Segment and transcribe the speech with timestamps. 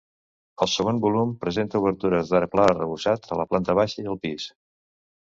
[0.65, 4.47] El segon volum presenta obertures d'arc pla arrebossat a la planta baixa i al pis.